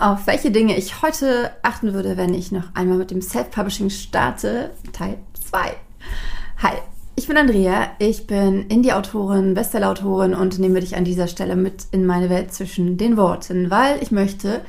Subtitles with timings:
[0.00, 4.70] auf welche Dinge ich heute achten würde, wenn ich noch einmal mit dem Self-Publishing starte,
[4.92, 5.18] Teil
[5.50, 5.58] 2.
[6.62, 6.76] Hi,
[7.16, 12.06] ich bin Andrea, ich bin Indie-Autorin, Bestseller-Autorin und nehme dich an dieser Stelle mit in
[12.06, 14.62] meine Welt zwischen den Worten, weil ich möchte,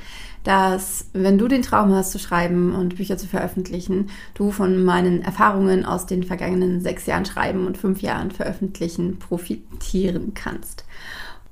[0.44, 5.22] dass wenn du den Traum hast zu schreiben und Bücher zu veröffentlichen, du von meinen
[5.22, 10.84] Erfahrungen aus den vergangenen sechs Jahren Schreiben und fünf Jahren Veröffentlichen profitieren kannst.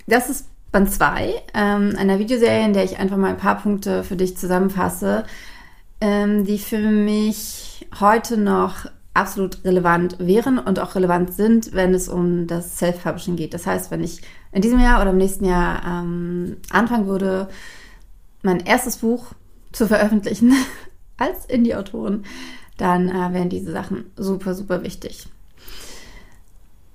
[0.05, 4.03] Das ist Band 2 ähm, einer Videoserie, in der ich einfach mal ein paar Punkte
[4.03, 5.25] für dich zusammenfasse,
[6.01, 12.07] ähm, die für mich heute noch absolut relevant wären und auch relevant sind, wenn es
[12.07, 13.53] um das Self-Publishing geht.
[13.53, 17.49] Das heißt, wenn ich in diesem Jahr oder im nächsten Jahr ähm, anfangen würde,
[18.43, 19.33] mein erstes Buch
[19.71, 20.53] zu veröffentlichen
[21.17, 22.23] als Indie-Autorin,
[22.77, 25.27] dann äh, wären diese Sachen super, super wichtig.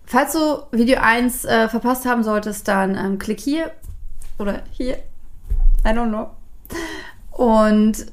[0.06, 3.70] Falls du Video 1 äh, verpasst haben solltest, dann ähm, klick hier
[4.38, 4.96] oder hier.
[5.84, 6.30] I don't know.
[7.30, 8.06] Und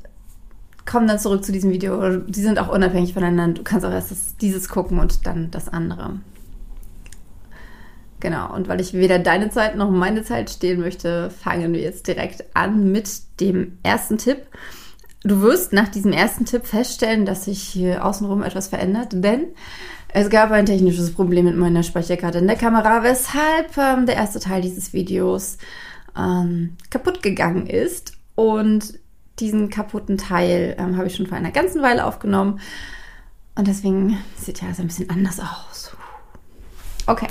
[0.86, 2.18] komm dann zurück zu diesem Video.
[2.18, 3.56] Die sind auch unabhängig voneinander.
[3.56, 6.18] Du kannst auch erst das, dieses gucken und dann das andere.
[8.20, 12.08] Genau, und weil ich weder deine Zeit noch meine Zeit stehen möchte, fangen wir jetzt
[12.08, 14.46] direkt an mit dem ersten Tipp.
[15.24, 19.50] Du wirst nach diesem ersten Tipp feststellen, dass sich hier außenrum etwas verändert, denn
[20.10, 24.40] es gab ein technisches Problem mit meiner Speicherkarte in der Kamera, weshalb ähm, der erste
[24.40, 25.58] Teil dieses Videos
[26.18, 28.14] ähm, kaputt gegangen ist.
[28.36, 29.00] Und
[29.40, 32.60] diesen kaputten Teil ähm, habe ich schon vor einer ganzen Weile aufgenommen.
[33.56, 35.96] Und deswegen sieht ja alles ein bisschen anders aus.
[37.06, 37.28] Okay.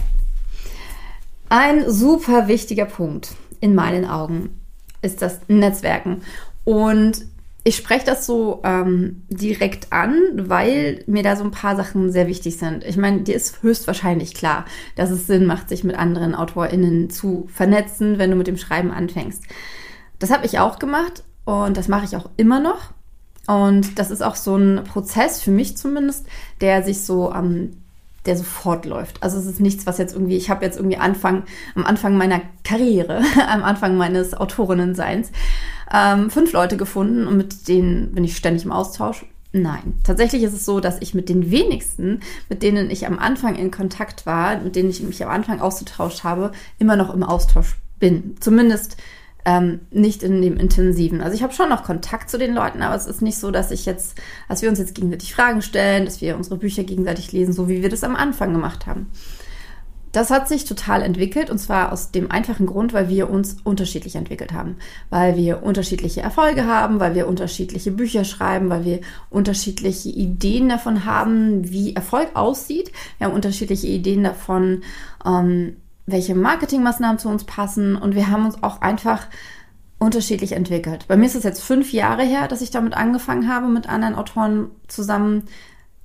[1.49, 4.61] Ein super wichtiger Punkt in meinen Augen
[5.03, 6.23] ist das Netzwerken.
[6.65, 7.25] Und
[7.63, 12.27] ich spreche das so ähm, direkt an, weil mir da so ein paar Sachen sehr
[12.27, 12.85] wichtig sind.
[12.85, 14.65] Ich meine, dir ist höchstwahrscheinlich klar,
[14.97, 18.91] dass es Sinn macht, sich mit anderen AutorInnen zu vernetzen, wenn du mit dem Schreiben
[18.91, 19.43] anfängst.
[20.19, 22.93] Das habe ich auch gemacht und das mache ich auch immer noch.
[23.47, 26.27] Und das ist auch so ein Prozess, für mich zumindest,
[26.61, 27.73] der sich so ähm,
[28.27, 29.23] der sofort läuft.
[29.23, 31.45] Also es ist nichts, was jetzt irgendwie, ich habe jetzt irgendwie Anfang,
[31.75, 35.31] am Anfang meiner Karriere, am Anfang meines Autorinnenseins,
[35.93, 39.25] ähm, fünf Leute gefunden und mit denen bin ich ständig im Austausch.
[39.53, 43.57] Nein, tatsächlich ist es so, dass ich mit den wenigsten, mit denen ich am Anfang
[43.57, 47.77] in Kontakt war, mit denen ich mich am Anfang ausgetauscht habe, immer noch im Austausch
[47.99, 48.37] bin.
[48.39, 48.97] Zumindest
[49.45, 51.21] ähm, nicht in dem intensiven.
[51.21, 53.71] Also ich habe schon noch Kontakt zu den Leuten, aber es ist nicht so, dass
[53.71, 54.17] ich jetzt,
[54.49, 57.83] dass wir uns jetzt gegenseitig Fragen stellen, dass wir unsere Bücher gegenseitig lesen, so wie
[57.83, 59.11] wir das am Anfang gemacht haben.
[60.13, 64.17] Das hat sich total entwickelt und zwar aus dem einfachen Grund, weil wir uns unterschiedlich
[64.17, 64.77] entwickelt haben,
[65.09, 69.01] weil wir unterschiedliche Erfolge haben, weil wir unterschiedliche Bücher schreiben, weil wir
[69.31, 72.91] unterschiedliche Ideen davon haben, wie Erfolg aussieht.
[73.19, 74.83] Wir haben unterschiedliche Ideen davon,
[75.25, 75.77] ähm,
[76.13, 79.27] welche Marketingmaßnahmen zu uns passen und wir haben uns auch einfach
[79.99, 81.07] unterschiedlich entwickelt.
[81.09, 84.15] Bei mir ist es jetzt fünf Jahre her, dass ich damit angefangen habe, mit anderen
[84.15, 85.45] Autoren zusammen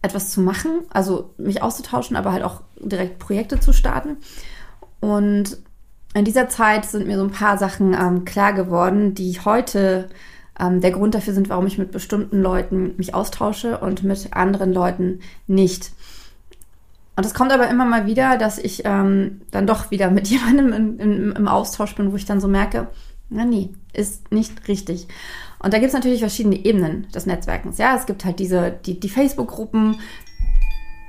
[0.02, 4.18] etwas zu machen, also mich auszutauschen, aber halt auch direkt Projekte zu starten.
[5.00, 5.58] Und
[6.14, 10.10] in dieser Zeit sind mir so ein paar Sachen ähm, klar geworden, die heute
[10.60, 14.74] ähm, der Grund dafür sind, warum ich mit bestimmten Leuten mich austausche und mit anderen
[14.74, 15.92] Leuten nicht.
[17.16, 20.74] Und es kommt aber immer mal wieder, dass ich ähm, dann doch wieder mit jemandem
[20.74, 22.88] in, in, im Austausch bin, wo ich dann so merke,
[23.30, 25.08] na nee, ist nicht richtig.
[25.59, 27.78] Und da gibt es natürlich verschiedene Ebenen des Netzwerkens.
[27.78, 30.00] Ja, es gibt halt diese, die, die Facebook-Gruppen,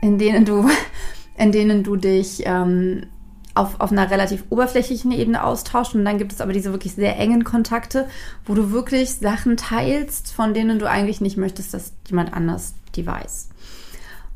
[0.00, 0.71] in denen du,
[1.37, 3.06] in denen du dich ähm,
[3.55, 5.95] auf, auf einer relativ oberflächlichen Ebene austauschst.
[5.95, 8.09] Und dann gibt es aber diese wirklich sehr engen Kontakte,
[8.45, 13.06] wo du wirklich Sachen teilst, von denen du eigentlich nicht möchtest, dass jemand anders die
[13.06, 13.49] weiß.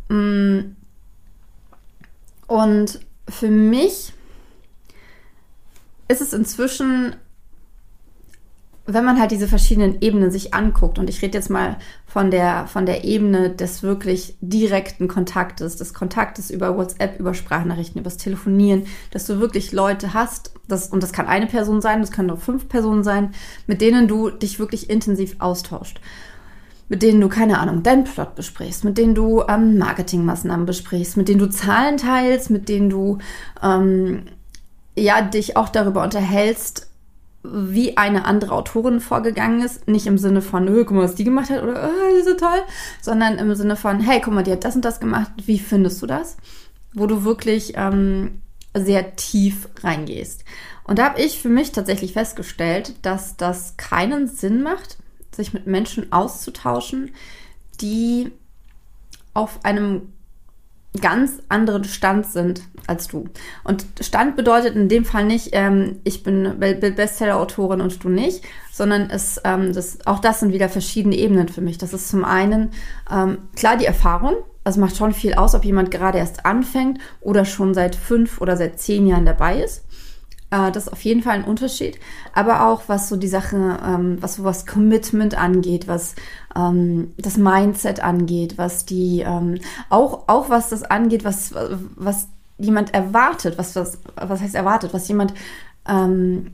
[0.09, 0.80] Mm
[2.51, 4.13] und für mich
[6.09, 7.15] ist es inzwischen,
[8.87, 12.67] wenn man halt diese verschiedenen Ebenen sich anguckt, und ich rede jetzt mal von der,
[12.67, 18.87] von der Ebene des wirklich direkten Kontaktes, des Kontaktes über WhatsApp, über Sprachnachrichten, übers Telefonieren,
[19.13, 22.41] dass du wirklich Leute hast, das, und das kann eine Person sein, das können auch
[22.41, 23.33] fünf Personen sein,
[23.69, 26.01] mit denen du dich wirklich intensiv austauscht
[26.91, 31.29] mit denen du, keine Ahnung, deinen Plot besprichst, mit denen du ähm, Marketingmaßnahmen besprichst, mit
[31.29, 33.19] denen du Zahlen teilst, mit denen du
[33.63, 34.25] ähm,
[34.97, 36.89] ja dich auch darüber unterhältst,
[37.45, 39.87] wie eine andere Autorin vorgegangen ist.
[39.87, 42.29] Nicht im Sinne von, oh, guck mal, was die gemacht hat oder oh, die ist
[42.29, 42.61] so toll,
[43.01, 46.03] sondern im Sinne von, hey, guck mal, die hat das und das gemacht, wie findest
[46.03, 46.39] du das?
[46.93, 48.41] Wo du wirklich ähm,
[48.75, 50.45] sehr tief reingehst.
[50.83, 54.99] Und da habe ich für mich tatsächlich festgestellt, dass das keinen Sinn macht,
[55.35, 57.13] sich mit Menschen auszutauschen,
[57.81, 58.31] die
[59.35, 60.13] auf einem
[61.01, 63.29] ganz anderen Stand sind als du.
[63.63, 69.09] Und Stand bedeutet in dem Fall nicht, ähm, ich bin Bestseller-Autorin und du nicht, sondern
[69.09, 71.79] es, ähm, das, auch das sind wieder verschiedene Ebenen für mich.
[71.79, 72.71] Das ist zum einen
[73.11, 74.35] ähm, klar die Erfahrung.
[74.65, 78.57] Das macht schon viel aus, ob jemand gerade erst anfängt oder schon seit fünf oder
[78.57, 79.85] seit zehn Jahren dabei ist.
[80.51, 81.99] Äh, das ist auf jeden Fall ein Unterschied.
[82.35, 86.15] Aber auch was so die Sache, ähm, was so was Commitment angeht, was
[86.57, 91.55] ähm, das Mindset angeht, was die, ähm, auch, auch was das angeht, was,
[91.97, 95.33] was jemand erwartet, was, was, was heißt erwartet, was jemand,
[95.89, 96.53] ähm,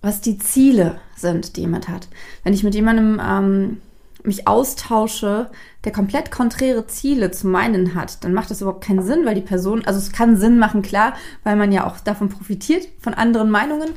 [0.00, 2.08] was die Ziele sind, die jemand hat.
[2.42, 3.80] Wenn ich mit jemandem ähm,
[4.24, 5.50] mich austausche,
[5.84, 9.42] der komplett konträre Ziele zu meinen hat, dann macht das überhaupt keinen Sinn, weil die
[9.42, 13.50] Person, also es kann Sinn machen, klar, weil man ja auch davon profitiert, von anderen
[13.50, 13.90] Meinungen.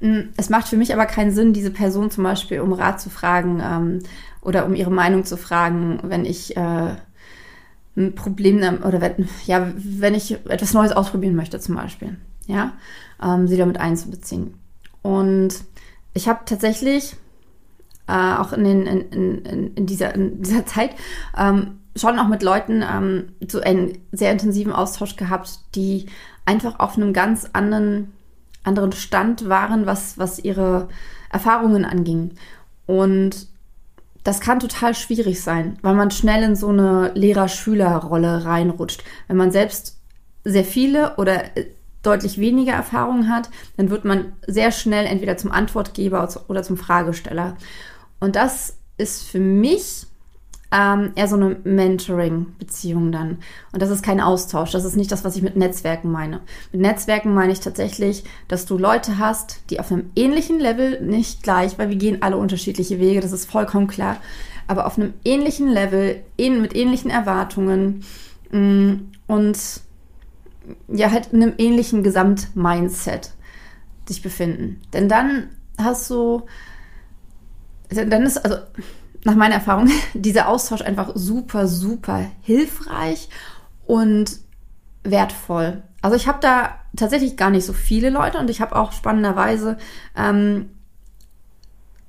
[0.00, 3.08] Mm, es macht für mich aber keinen Sinn, diese Person zum Beispiel um Rat zu
[3.08, 3.98] fragen ähm,
[4.42, 6.94] oder um ihre Meinung zu fragen, wenn ich äh,
[7.96, 12.16] ein Problem oder wenn, ja, wenn ich etwas Neues ausprobieren möchte zum Beispiel,
[12.46, 12.74] ja,
[13.22, 14.54] ähm, sie damit einzubeziehen.
[15.02, 15.54] Und
[16.12, 17.16] ich habe tatsächlich
[18.10, 20.90] äh, auch in, den, in, in, in, dieser, in dieser Zeit
[21.38, 26.06] ähm, schon auch mit Leuten ähm, so einen sehr intensiven Austausch gehabt, die
[26.44, 28.12] einfach auf einem ganz anderen,
[28.64, 30.88] anderen Stand waren, was, was ihre
[31.30, 32.32] Erfahrungen anging.
[32.86, 33.48] Und
[34.24, 39.02] das kann total schwierig sein, weil man schnell in so eine Lehrer-Schüler-Rolle reinrutscht.
[39.28, 39.98] Wenn man selbst
[40.44, 41.66] sehr viele oder äh,
[42.02, 47.56] deutlich weniger Erfahrungen hat, dann wird man sehr schnell entweder zum Antwortgeber oder zum Fragesteller.
[48.20, 50.06] Und das ist für mich
[50.72, 53.38] ähm, eher so eine Mentoring-Beziehung dann.
[53.72, 54.70] Und das ist kein Austausch.
[54.70, 56.40] Das ist nicht das, was ich mit Netzwerken meine.
[56.72, 61.42] Mit Netzwerken meine ich tatsächlich, dass du Leute hast, die auf einem ähnlichen Level, nicht
[61.42, 64.18] gleich, weil wir gehen alle unterschiedliche Wege, das ist vollkommen klar,
[64.68, 68.04] aber auf einem ähnlichen Level, mit ähnlichen Erwartungen
[68.52, 68.92] mm,
[69.26, 69.58] und
[70.86, 73.32] ja, halt in einem ähnlichen Gesamtmindset
[74.06, 74.80] sich befinden.
[74.92, 76.42] Denn dann hast du
[77.90, 78.56] dann ist also
[79.24, 83.28] nach meiner Erfahrung dieser Austausch einfach super, super hilfreich
[83.86, 84.38] und
[85.02, 85.82] wertvoll.
[86.02, 89.76] Also ich habe da tatsächlich gar nicht so viele Leute und ich habe auch spannenderweise
[90.16, 90.70] ähm,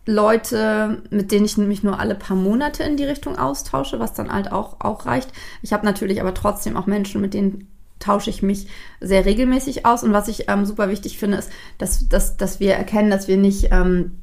[0.05, 4.31] Leute, mit denen ich mich nur alle paar Monate in die Richtung austausche, was dann
[4.31, 5.31] halt auch, auch reicht.
[5.61, 7.67] Ich habe natürlich aber trotzdem auch Menschen, mit denen
[7.99, 8.67] tausche ich mich
[8.99, 10.03] sehr regelmäßig aus.
[10.03, 13.37] Und was ich ähm, super wichtig finde, ist, dass, dass, dass wir erkennen, dass wir
[13.37, 14.17] nicht ähm,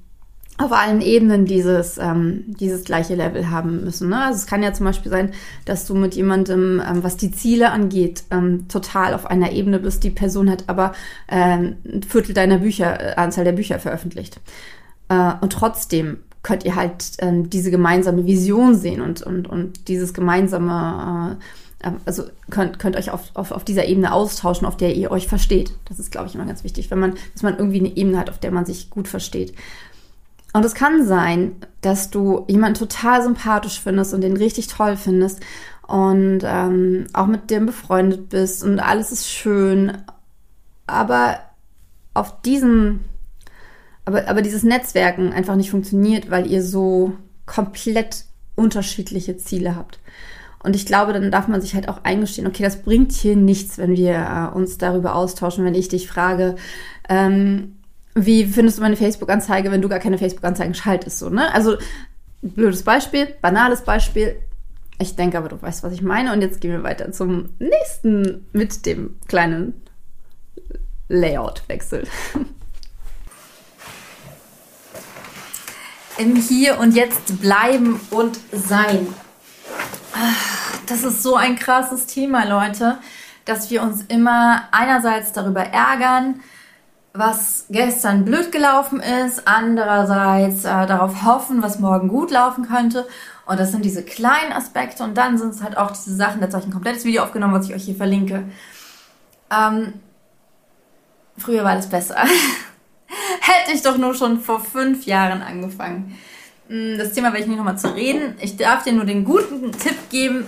[0.59, 4.09] auf allen Ebenen dieses, ähm, dieses gleiche Level haben müssen.
[4.09, 4.21] Ne?
[4.21, 5.31] Also es kann ja zum Beispiel sein,
[5.65, 10.03] dass du mit jemandem, ähm, was die Ziele angeht, ähm, total auf einer Ebene bist.
[10.03, 10.93] Die Person hat aber
[11.29, 14.41] ähm, ein Viertel deiner Bücher, äh, Anzahl der Bücher veröffentlicht.
[15.09, 20.13] Äh, und trotzdem könnt ihr halt ähm, diese gemeinsame Vision sehen und, und, und dieses
[20.13, 21.39] gemeinsame,
[21.83, 25.29] äh, also könnt, könnt euch auf, auf, auf dieser Ebene austauschen, auf der ihr euch
[25.29, 25.73] versteht.
[25.85, 28.29] Das ist, glaube ich, immer ganz wichtig, wenn man, dass man irgendwie eine Ebene hat,
[28.29, 29.55] auf der man sich gut versteht.
[30.59, 35.39] Und es kann sein, dass du jemanden total sympathisch findest und den richtig toll findest
[35.87, 39.99] und ähm, auch mit dem befreundet bist und alles ist schön.
[40.89, 41.39] Aber
[42.13, 43.05] auf diesem,
[44.05, 47.13] aber, aber dieses Netzwerken einfach nicht funktioniert, weil ihr so
[47.47, 48.25] komplett
[48.57, 50.01] unterschiedliche Ziele habt.
[50.65, 53.79] Und ich glaube, dann darf man sich halt auch eingestehen, okay, das bringt hier nichts,
[53.79, 56.57] wenn wir äh, uns darüber austauschen, wenn ich dich frage,
[57.09, 57.78] ähm,
[58.15, 61.19] wie findest du meine Facebook-Anzeige, wenn du gar keine Facebook-Anzeigen schaltest?
[61.19, 61.53] So, ne?
[61.55, 61.77] Also,
[62.43, 64.37] blödes Beispiel, banales Beispiel.
[65.01, 66.33] Ich denke aber, du weißt, was ich meine.
[66.33, 69.75] Und jetzt gehen wir weiter zum nächsten mit dem kleinen
[71.09, 72.05] Layout-Wechsel.
[76.19, 79.07] Im Hier und Jetzt bleiben und sein.
[80.13, 80.35] Ah,
[80.87, 82.99] das ist so ein krasses Thema, Leute,
[83.45, 86.41] dass wir uns immer einerseits darüber ärgern,
[87.15, 93.07] was gestern blöd gelaufen ist, andererseits äh, darauf hoffen, was morgen gut laufen könnte.
[93.47, 96.55] Und das sind diese kleinen Aspekte und dann sind es halt auch diese Sachen, dazu
[96.55, 98.45] habe ich ein komplettes Video aufgenommen, was ich euch hier verlinke.
[99.51, 99.95] Ähm,
[101.37, 102.17] früher war das besser.
[103.41, 106.19] Hätte ich doch nur schon vor fünf Jahren angefangen.
[106.69, 108.37] Hm, das Thema werde ich nicht nochmal zu reden.
[108.41, 110.47] Ich darf dir nur den guten Tipp geben,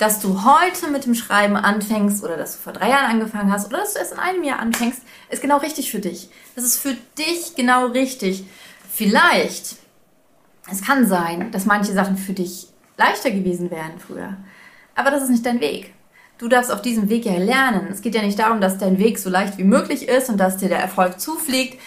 [0.00, 3.66] dass du heute mit dem Schreiben anfängst oder dass du vor drei Jahren angefangen hast
[3.66, 6.30] oder dass du erst in einem Jahr anfängst, ist genau richtig für dich.
[6.56, 8.44] Das ist für dich genau richtig.
[8.90, 9.76] Vielleicht,
[10.70, 14.38] es kann sein, dass manche Sachen für dich leichter gewesen wären früher,
[14.94, 15.92] aber das ist nicht dein Weg.
[16.38, 17.88] Du darfst auf diesem Weg ja lernen.
[17.92, 20.56] Es geht ja nicht darum, dass dein Weg so leicht wie möglich ist und dass
[20.56, 21.78] dir der Erfolg zufliegt.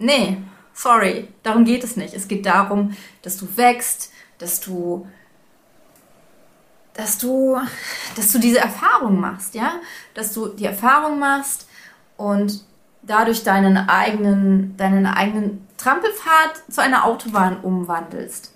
[0.00, 0.38] Nee,
[0.74, 2.14] sorry, darum geht es nicht.
[2.14, 5.06] Es geht darum, dass du wächst, dass du
[7.02, 7.58] dass du,
[8.14, 9.72] dass du diese Erfahrung machst, ja,
[10.14, 11.68] dass du die Erfahrung machst
[12.16, 12.64] und
[13.02, 18.54] dadurch deinen eigenen, deinen eigenen Trampelpfad zu einer Autobahn umwandelst.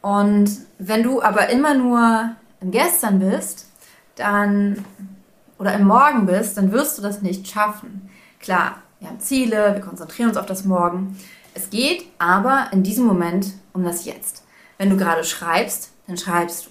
[0.00, 3.66] Und wenn du aber immer nur im Gestern bist,
[4.14, 4.84] dann
[5.58, 8.08] oder im Morgen bist, dann wirst du das nicht schaffen.
[8.38, 11.18] Klar, wir haben Ziele, wir konzentrieren uns auf das Morgen.
[11.52, 14.44] Es geht aber in diesem Moment um das Jetzt.
[14.78, 16.69] Wenn du gerade schreibst, dann schreibst du.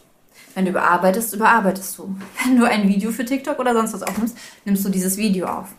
[0.60, 2.14] Wenn du überarbeitest, überarbeitest du.
[2.44, 5.70] Wenn du ein Video für TikTok oder sonst was aufnimmst, nimmst du dieses Video auf.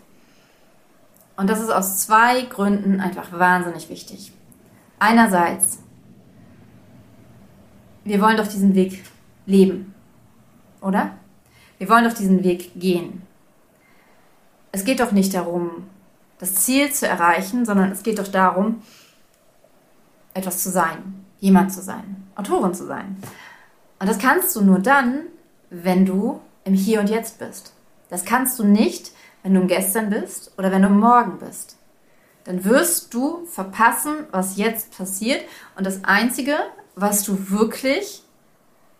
[1.36, 4.32] Und das ist aus zwei Gründen einfach wahnsinnig wichtig.
[4.98, 5.80] Einerseits,
[8.04, 9.04] wir wollen doch diesen Weg
[9.44, 9.94] leben,
[10.80, 11.10] oder?
[11.76, 13.20] Wir wollen doch diesen Weg gehen.
[14.72, 15.88] Es geht doch nicht darum,
[16.38, 18.80] das Ziel zu erreichen, sondern es geht doch darum,
[20.32, 23.18] etwas zu sein, jemand zu sein, Autorin zu sein.
[24.00, 25.26] Und das kannst du nur dann,
[25.68, 27.72] wenn du im Hier und Jetzt bist.
[28.08, 31.76] Das kannst du nicht, wenn du im Gestern bist oder wenn du im Morgen bist.
[32.44, 35.44] Dann wirst du verpassen, was jetzt passiert.
[35.76, 36.56] Und das Einzige,
[36.96, 38.22] was du wirklich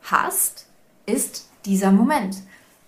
[0.03, 0.67] hast,
[1.07, 2.37] ist dieser Moment.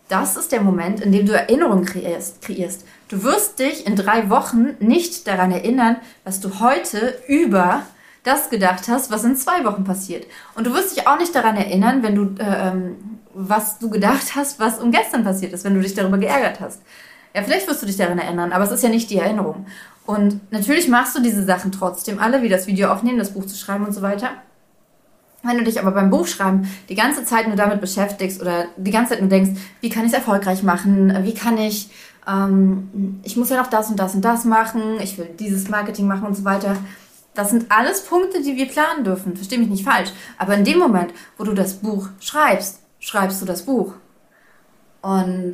[0.09, 2.85] Das ist der Moment, in dem du Erinnerungen kreierst, kreierst.
[3.09, 7.87] Du wirst dich in drei Wochen nicht daran erinnern, was du heute über
[8.23, 10.27] das gedacht hast, was in zwei Wochen passiert.
[10.55, 14.35] Und du wirst dich auch nicht daran erinnern, wenn du, äh, ähm, was du gedacht
[14.37, 16.83] hast, was um gestern passiert ist, wenn du dich darüber geärgert hast.
[17.35, 19.67] Ja, vielleicht wirst du dich daran erinnern, aber es ist ja nicht die Erinnerung.
[20.05, 23.57] Und natürlich machst du diese Sachen trotzdem alle, wie das Video aufnehmen, das Buch zu
[23.57, 24.31] schreiben und so weiter.
[25.43, 29.11] Wenn du dich aber beim Buchschreiben die ganze Zeit nur damit beschäftigst oder die ganze
[29.11, 31.91] Zeit nur denkst, wie kann ich es erfolgreich machen, wie kann ich,
[32.29, 36.07] ähm, ich muss ja noch das und das und das machen, ich will dieses Marketing
[36.07, 36.77] machen und so weiter.
[37.35, 39.37] Das sind alles Punkte, die wir planen dürfen.
[39.37, 40.11] Versteh mich nicht falsch.
[40.39, 43.95] Aber in dem Moment, wo du das Buch schreibst, schreibst du das Buch.
[45.01, 45.53] Und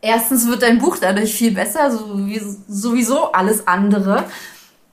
[0.00, 4.24] erstens wird dein Buch dadurch viel besser, so wie sowieso alles andere.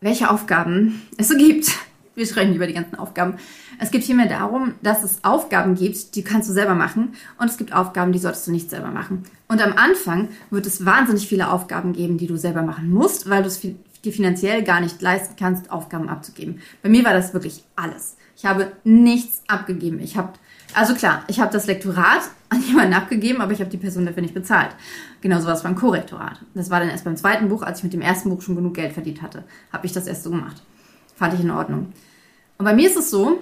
[0.00, 1.70] welche Aufgaben es so gibt.
[2.14, 3.38] Wir sprechen über die ganzen Aufgaben.
[3.78, 7.56] Es geht vielmehr darum, dass es Aufgaben gibt, die kannst du selber machen und es
[7.56, 9.24] gibt Aufgaben, die solltest du nicht selber machen.
[9.48, 13.42] Und am Anfang wird es wahnsinnig viele Aufgaben geben, die du selber machen musst, weil
[13.42, 16.60] du es dir finanziell gar nicht leisten kannst, Aufgaben abzugeben.
[16.82, 18.16] Bei mir war das wirklich alles.
[18.36, 20.00] Ich habe nichts abgegeben.
[20.00, 20.34] Ich habe
[20.74, 24.22] also klar, ich habe das Lektorat an jemanden abgegeben, aber ich habe die Person dafür
[24.22, 24.74] nicht bezahlt.
[25.20, 26.40] Genauso was beim Korrektorat.
[26.54, 28.74] Das war dann erst beim zweiten Buch, als ich mit dem ersten Buch schon genug
[28.74, 30.62] Geld verdient hatte, habe ich das erst so gemacht.
[31.16, 31.92] Fand ich in Ordnung.
[32.58, 33.40] Und bei mir ist es so,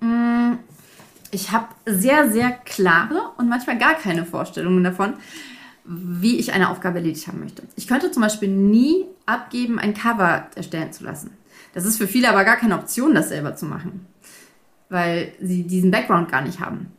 [0.00, 0.52] mm,
[1.30, 5.14] ich habe sehr, sehr klare und manchmal gar keine Vorstellungen davon,
[5.84, 7.62] wie ich eine Aufgabe erledigt haben möchte.
[7.76, 11.30] Ich könnte zum Beispiel nie abgeben, ein Cover erstellen zu lassen.
[11.74, 14.06] Das ist für viele aber gar keine Option, das selber zu machen
[14.92, 16.92] weil sie diesen Background gar nicht haben.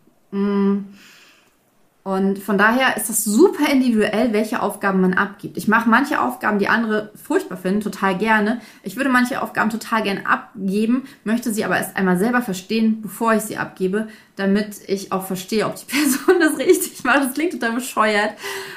[2.04, 5.56] Und von daher ist das super individuell, welche Aufgaben man abgibt.
[5.56, 8.60] Ich mache manche Aufgaben, die andere furchtbar finden, total gerne.
[8.84, 13.34] Ich würde manche Aufgaben total gerne abgeben, möchte sie aber erst einmal selber verstehen, bevor
[13.36, 17.24] ich sie abgebe, damit ich auch verstehe, ob die Person das richtig macht.
[17.24, 18.32] Das klingt total bescheuert.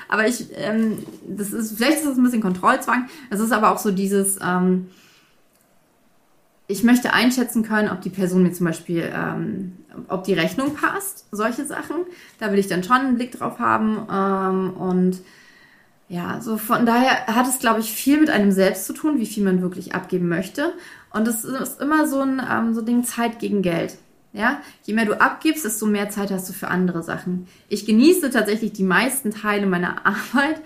[0.09, 3.09] Aber ich, ähm, das ist, vielleicht ist das ein bisschen Kontrollzwang.
[3.31, 4.87] Es ist aber auch so dieses, ähm,
[6.69, 9.73] ich möchte einschätzen können, ob die Person mir zum Beispiel, ähm,
[10.09, 11.97] ob die Rechnung passt, solche Sachen.
[12.39, 14.07] Da will ich dann schon einen Blick drauf haben.
[14.11, 15.21] Ähm, und
[16.09, 19.27] ja, so von daher hat es, glaube ich, viel mit einem selbst zu tun, wie
[19.27, 20.73] viel man wirklich abgeben möchte.
[21.13, 23.97] Und es ist immer so ein ähm, so Ding Zeit gegen Geld.
[24.33, 27.49] Ja, je mehr du abgibst, desto mehr Zeit hast du für andere Sachen.
[27.71, 30.61] Ich genieße tatsächlich die meisten Teile meiner Arbeit.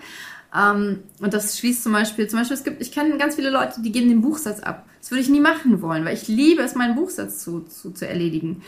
[0.53, 3.81] Ähm, und das schließt zum Beispiel, zum Beispiel, es gibt, ich kenne ganz viele Leute,
[3.81, 4.85] die geben den Buchsatz ab.
[4.99, 8.07] Das würde ich nie machen wollen, weil ich liebe es, meinen Buchsatz zu, zu, zu
[8.07, 8.61] erledigen.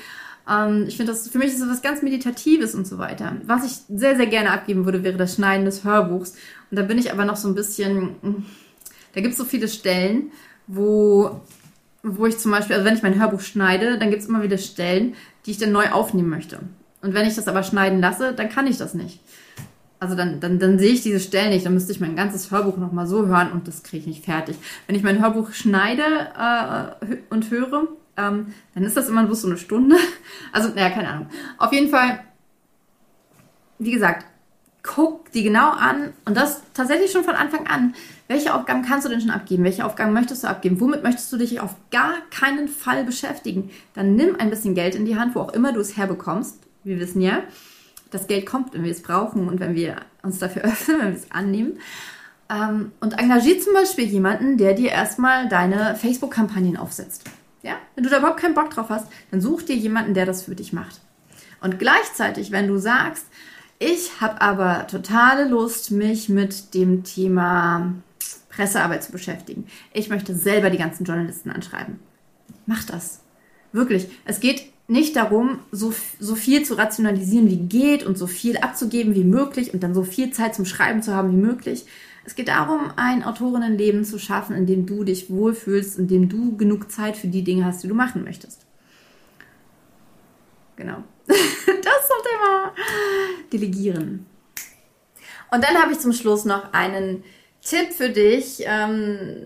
[0.50, 3.38] Ähm, ich finde das, für mich ist das was ganz Meditatives und so weiter.
[3.46, 6.34] Was ich sehr, sehr gerne abgeben würde, wäre das Schneiden des Hörbuchs.
[6.72, 8.16] Und da bin ich aber noch so ein bisschen,
[9.14, 10.32] da gibt es so viele Stellen,
[10.68, 11.42] wo,
[12.04, 14.58] wo ich zum Beispiel, also wenn ich mein Hörbuch schneide, dann gibt es immer wieder
[14.58, 16.60] Stellen, die ich dann neu aufnehmen möchte.
[17.02, 19.20] Und wenn ich das aber schneiden lasse, dann kann ich das nicht.
[20.00, 22.78] Also dann, dann, dann sehe ich diese Stellen nicht, dann müsste ich mein ganzes Hörbuch
[22.78, 24.58] nochmal so hören und das kriege ich nicht fertig.
[24.86, 26.04] Wenn ich mein Hörbuch schneide
[26.38, 29.96] äh, und höre, ähm, dann ist das immer bloß so eine Stunde.
[30.52, 31.28] Also, naja, keine Ahnung.
[31.58, 32.24] Auf jeden Fall,
[33.80, 34.24] wie gesagt,
[34.84, 37.96] guck die genau an und das tatsächlich schon von Anfang an.
[38.28, 39.64] Welche Aufgaben kannst du denn schon abgeben?
[39.64, 40.80] Welche Aufgaben möchtest du abgeben?
[40.80, 43.72] Womit möchtest du dich auf gar keinen Fall beschäftigen?
[43.94, 46.60] Dann nimm ein bisschen Geld in die Hand, wo auch immer du es herbekommst.
[46.84, 47.44] Wir wissen ja,
[48.12, 51.18] das Geld kommt, wenn wir es brauchen und wenn wir uns dafür öffnen, wenn wir
[51.18, 51.80] es annehmen.
[52.50, 57.24] Ähm, und engagier zum Beispiel jemanden, der dir erstmal deine Facebook-Kampagnen aufsetzt.
[57.64, 57.78] Ja?
[57.96, 60.56] Wenn du da überhaupt keinen Bock drauf hast, dann such dir jemanden, der das für
[60.56, 61.02] dich macht.
[61.62, 63.26] Und gleichzeitig, wenn du sagst,
[63.80, 67.94] ich habe aber totale Lust, mich mit dem Thema
[68.50, 69.66] Pressearbeit zu beschäftigen.
[69.94, 72.00] Ich möchte selber die ganzen Journalisten anschreiben.
[72.66, 73.22] Mach das.
[73.72, 74.08] Wirklich.
[74.26, 79.16] Es geht nicht darum, so, so viel zu rationalisieren, wie geht und so viel abzugeben
[79.16, 81.86] wie möglich und dann so viel Zeit zum Schreiben zu haben wie möglich,
[82.26, 86.56] es geht darum, ein Autorinnenleben zu schaffen, in dem du dich wohlfühlst, in dem du
[86.56, 88.66] genug Zeit für die Dinge hast, die du machen möchtest.
[90.76, 91.04] Genau.
[91.28, 92.74] das zum Thema
[93.52, 94.26] Delegieren.
[95.52, 97.24] Und dann habe ich zum Schluss noch einen
[97.62, 99.46] Tipp für dich, ähm,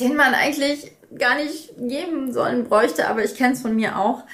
[0.00, 4.24] den man eigentlich gar nicht geben sollen bräuchte, aber ich kenne es von mir auch.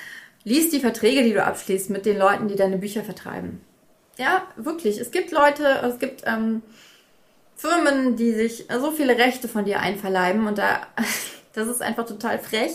[0.45, 3.61] Lies die Verträge, die du abschließt mit den Leuten, die deine Bücher vertreiben.
[4.19, 4.99] Ja, wirklich.
[4.99, 6.63] Es gibt Leute, es gibt ähm,
[7.63, 10.81] Firmen, die sich so viele Rechte von dir einverleiben und da,
[11.55, 12.73] das ist einfach total frech.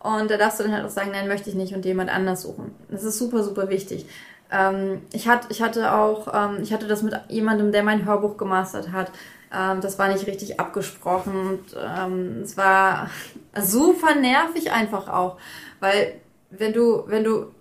[0.00, 2.42] Und da darfst du dann halt auch sagen, nein, möchte ich nicht und jemand anders
[2.42, 2.74] suchen.
[2.88, 4.06] Das ist super, super wichtig.
[4.50, 8.36] Ähm, ich, hatte, ich hatte auch, ähm, ich hatte das mit jemandem, der mein Hörbuch
[8.38, 9.10] gemastert hat.
[9.52, 11.34] Ähm, das war nicht richtig abgesprochen.
[11.34, 13.10] Und, ähm, es war
[13.60, 15.36] super nervig einfach auch.
[15.80, 16.14] Weil
[16.50, 17.52] wenn du, wenn du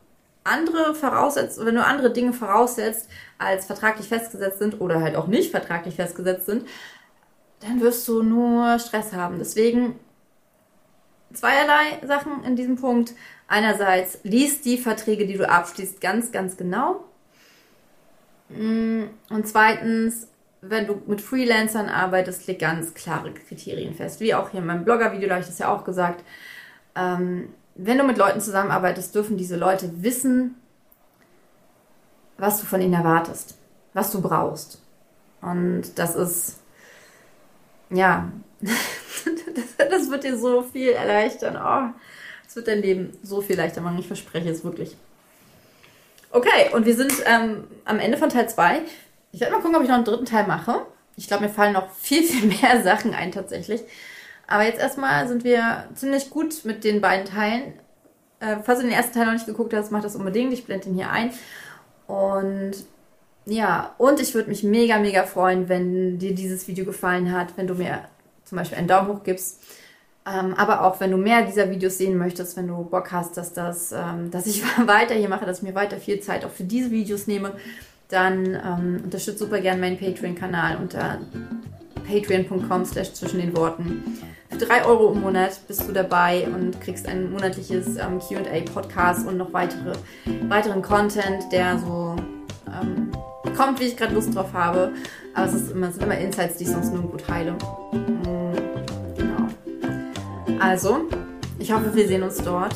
[0.45, 5.51] andere voraussetzt, wenn du andere Dinge voraussetzt, als vertraglich festgesetzt sind oder halt auch nicht
[5.51, 6.67] vertraglich festgesetzt sind,
[7.59, 9.39] dann wirst du nur Stress haben.
[9.39, 9.99] Deswegen
[11.33, 13.13] zweierlei Sachen in diesem Punkt.
[13.47, 17.03] Einerseits liest die Verträge, die du abschließt, ganz, ganz genau.
[18.49, 20.27] Mm, und zweitens,
[20.61, 24.19] wenn du mit Freelancern arbeitest, leg ganz klare Kriterien fest.
[24.19, 26.23] Wie auch hier in meinem Blogger-Video, da habe ich das ja auch gesagt.
[26.95, 30.55] Ähm, wenn du mit Leuten zusammenarbeitest, dürfen diese Leute wissen,
[32.37, 33.57] was du von ihnen erwartest,
[33.93, 34.81] was du brauchst.
[35.41, 36.59] Und das ist,
[37.89, 38.31] ja,
[39.77, 41.57] das wird dir so viel erleichtern.
[41.57, 41.93] Oh,
[42.45, 43.99] das wird dein Leben so viel leichter machen.
[43.99, 44.95] Ich verspreche es wirklich.
[46.31, 48.81] Okay, und wir sind ähm, am Ende von Teil 2.
[49.31, 50.85] Ich werde mal gucken, ob ich noch einen dritten Teil mache.
[51.17, 53.81] Ich glaube, mir fallen noch viel, viel mehr Sachen ein tatsächlich.
[54.47, 57.73] Aber jetzt erstmal sind wir ziemlich gut mit den beiden Teilen.
[58.39, 60.53] Äh, falls du den ersten Teil noch nicht geguckt hast, mach das unbedingt.
[60.53, 61.31] Ich blende ihn hier ein.
[62.07, 62.73] Und
[63.45, 67.67] ja, und ich würde mich mega, mega freuen, wenn dir dieses Video gefallen hat, wenn
[67.67, 68.05] du mir
[68.43, 69.61] zum Beispiel einen Daumen hoch gibst.
[70.27, 73.53] Ähm, aber auch wenn du mehr dieser Videos sehen möchtest, wenn du Bock hast, dass,
[73.53, 76.63] das, ähm, dass ich weiter hier mache, dass ich mir weiter viel Zeit auch für
[76.63, 77.53] diese Videos nehme,
[78.09, 81.19] dann ähm, unterstütze super gerne meinen Patreon-Kanal unter
[82.07, 84.03] patreon.com slash zwischen den Worten.
[84.57, 89.35] Für 3 Euro im Monat bist du dabei und kriegst ein monatliches ähm, QA-Podcast und
[89.35, 89.91] noch weitere,
[90.47, 92.15] weiteren Content, der so
[92.67, 93.11] ähm,
[93.57, 94.93] kommt, wie ich gerade Lust drauf habe.
[95.33, 97.51] Aber es, ist immer, es sind immer Insights, die ich sonst nirgendwo teile.
[97.91, 98.53] Mhm,
[99.17, 100.61] genau.
[100.61, 101.01] Also,
[101.59, 102.73] ich hoffe, wir sehen uns dort.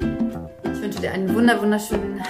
[0.00, 2.20] Ich wünsche dir einen wunder wunderschönen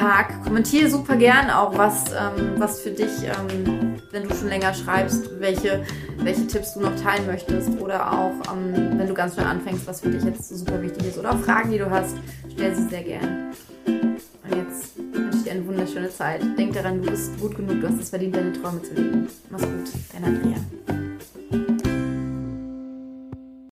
[0.00, 0.42] Tag.
[0.42, 3.81] Kommentiere super gern auch, was, ähm, was für dich, ähm,
[4.12, 5.84] wenn du schon länger schreibst, welche,
[6.18, 10.02] welche Tipps du noch teilen möchtest oder auch, ähm, wenn du ganz neu anfängst, was
[10.02, 12.16] für dich jetzt super wichtig ist oder auch Fragen, die du hast,
[12.52, 13.52] stell sie sehr gern.
[13.86, 16.42] Und jetzt wünsche ich dir eine wunderschöne Zeit.
[16.58, 19.28] Denk daran, du bist gut genug, du hast es verdient, deine Träume zu leben.
[19.50, 21.11] Mach's gut, dein Andrea.